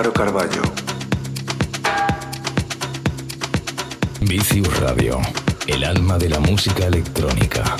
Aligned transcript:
Álvaro 0.00 0.14
Carballo. 0.14 0.62
Vicius 4.22 4.80
Radio, 4.80 5.20
el 5.66 5.84
alma 5.84 6.16
de 6.16 6.30
la 6.30 6.40
música 6.40 6.86
electrónica. 6.86 7.76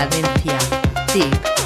Cadencia. 0.00 0.56
Tip. 1.12 1.59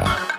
De 0.00 0.29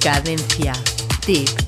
Cadencia. 0.00 0.72
Tip. 1.20 1.67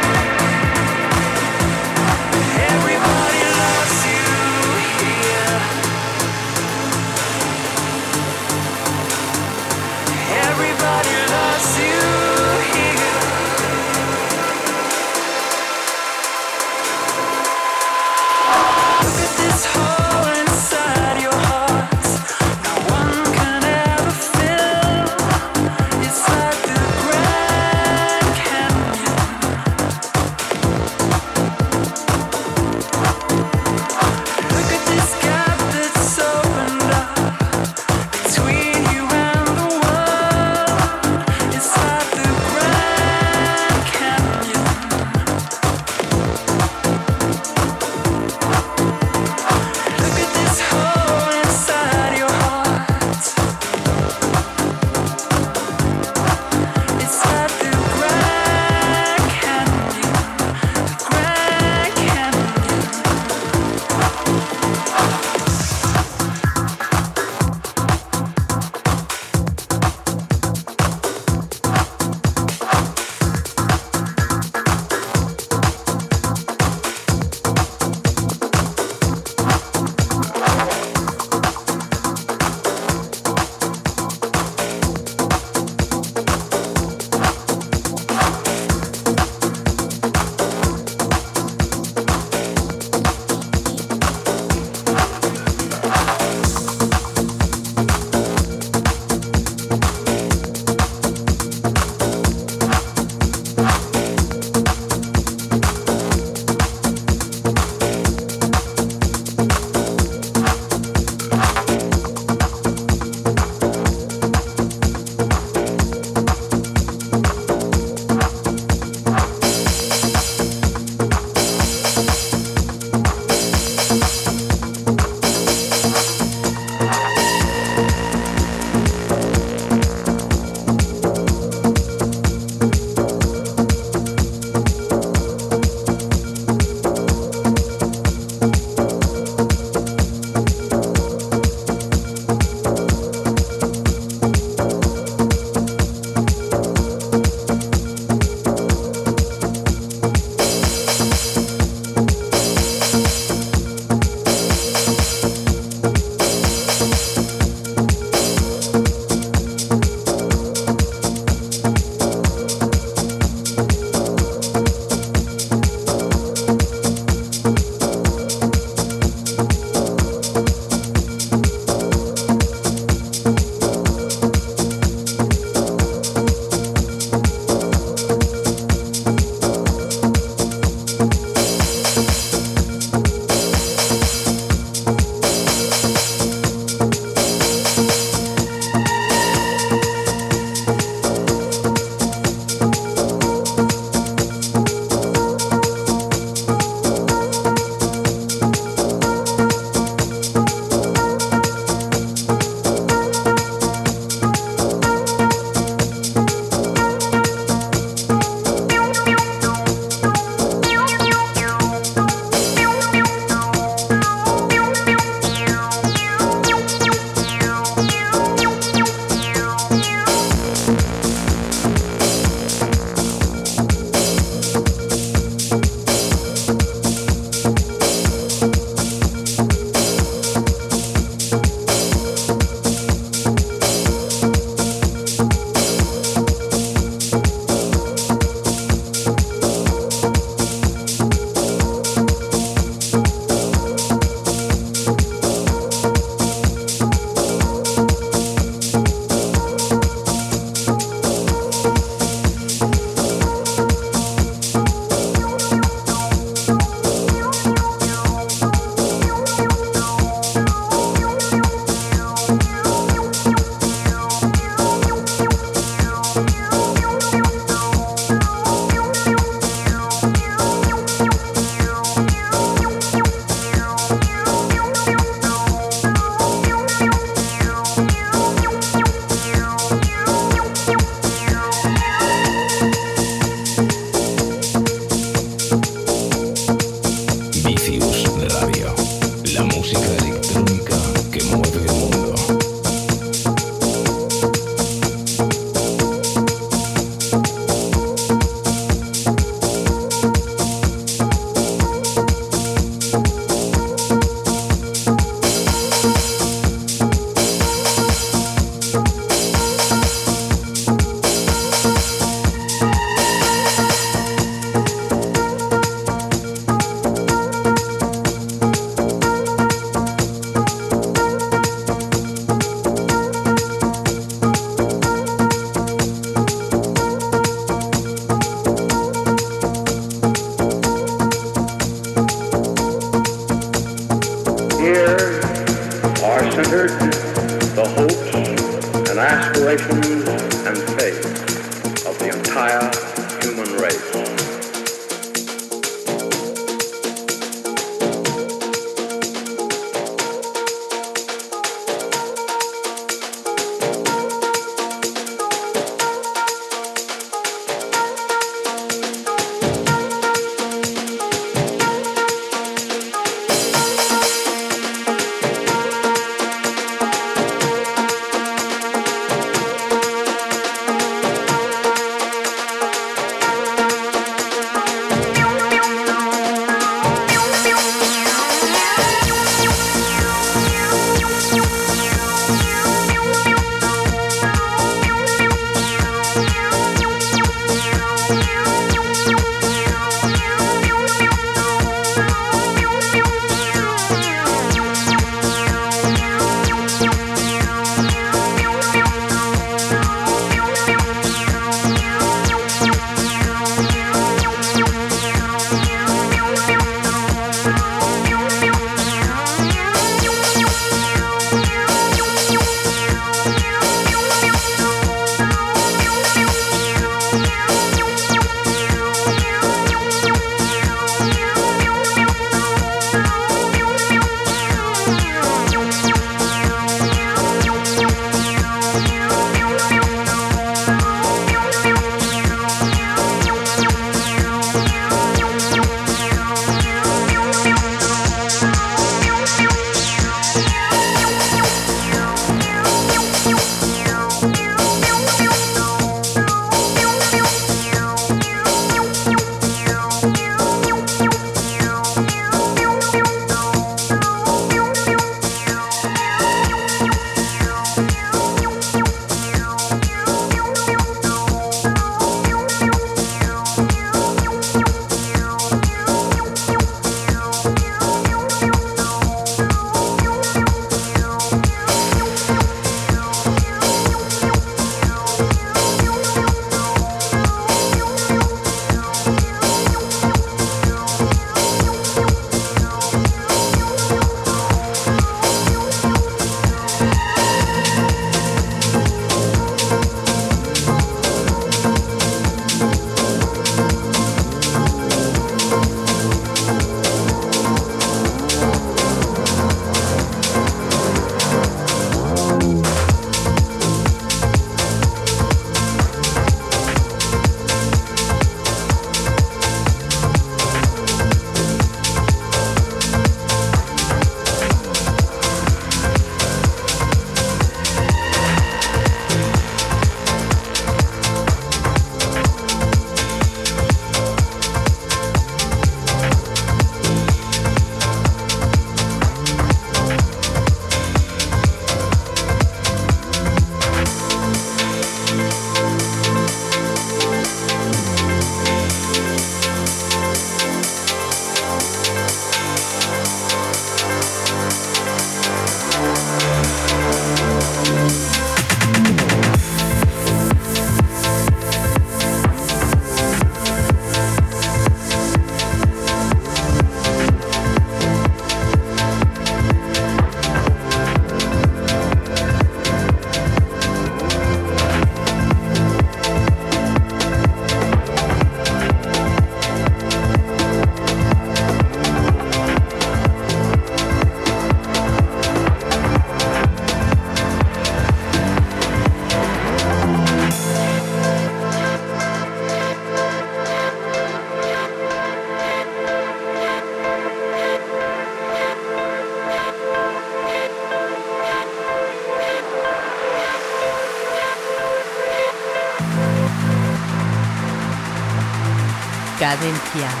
Cadencia. 599.31 600.00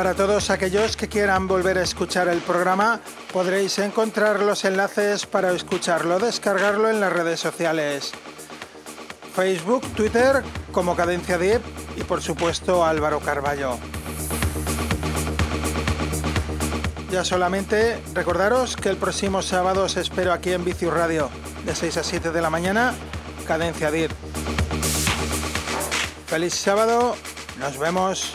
Para 0.00 0.14
todos 0.14 0.48
aquellos 0.48 0.96
que 0.96 1.08
quieran 1.08 1.46
volver 1.46 1.76
a 1.76 1.82
escuchar 1.82 2.26
el 2.28 2.38
programa, 2.38 3.00
podréis 3.34 3.78
encontrar 3.80 4.40
los 4.40 4.64
enlaces 4.64 5.26
para 5.26 5.52
escucharlo, 5.52 6.18
descargarlo 6.18 6.88
en 6.88 7.00
las 7.00 7.12
redes 7.12 7.38
sociales. 7.38 8.10
Facebook, 9.36 9.82
Twitter, 9.94 10.42
como 10.72 10.96
Cadencia 10.96 11.36
Deep 11.36 11.60
y 11.98 12.04
por 12.04 12.22
supuesto 12.22 12.82
Álvaro 12.82 13.20
Carballo. 13.20 13.76
Ya 17.10 17.22
solamente 17.22 18.00
recordaros 18.14 18.76
que 18.76 18.88
el 18.88 18.96
próximo 18.96 19.42
sábado 19.42 19.84
os 19.84 19.98
espero 19.98 20.32
aquí 20.32 20.54
en 20.54 20.64
Vicius 20.64 20.94
Radio, 20.94 21.28
de 21.66 21.74
6 21.74 21.98
a 21.98 22.04
7 22.04 22.30
de 22.30 22.40
la 22.40 22.48
mañana, 22.48 22.94
Cadencia 23.46 23.90
Deep. 23.90 24.12
Feliz 26.26 26.54
sábado, 26.54 27.16
nos 27.58 27.78
vemos. 27.78 28.34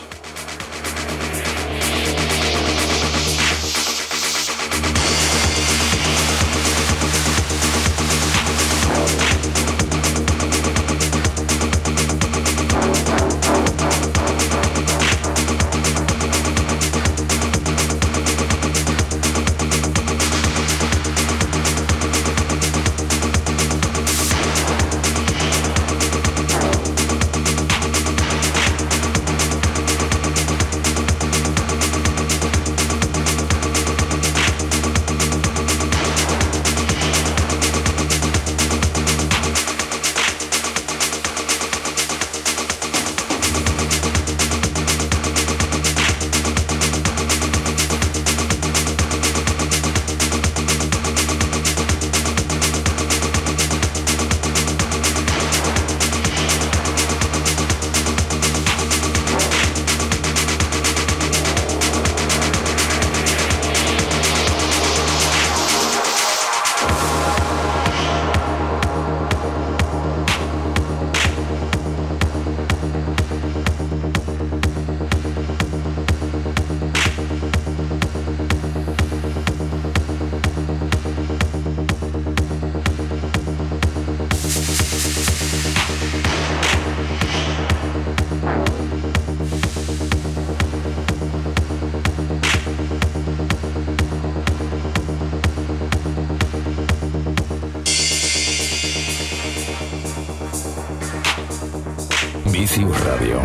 Vicius 102.58 102.98
Radio, 103.04 103.38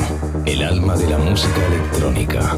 el 0.45 0.63
alma 0.63 0.95
de 0.95 1.09
la 1.09 1.17
música 1.17 1.65
electrónica. 1.65 2.57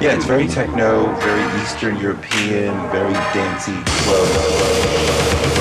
Yeah, 0.00 0.14
it's 0.14 0.24
very 0.24 0.48
techno, 0.48 1.14
very 1.18 1.60
Eastern 1.60 2.00
European, 2.00 2.74
very 2.90 3.12
dancey, 3.34 3.76
slow. 4.04 5.59